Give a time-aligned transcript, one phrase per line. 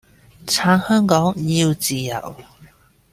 [0.47, 2.35] 撐香港，要自由